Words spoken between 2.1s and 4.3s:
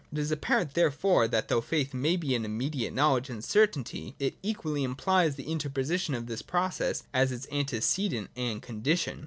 be an immediate knowledge and certainty,